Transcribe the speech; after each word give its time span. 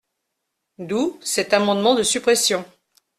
D’où 0.79 1.19
cet 1.21 1.53
amendement 1.53 1.93
de 1.93 2.01
suppression. 2.01 2.65